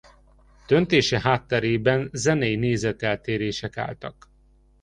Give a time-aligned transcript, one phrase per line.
[0.67, 4.31] Döntése hátterében zenei nézeteltérések álltak.